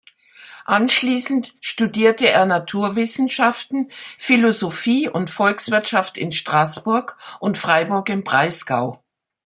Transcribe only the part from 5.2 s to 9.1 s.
Volkswirtschaft in Straßburg und Freiburg im Breisgau.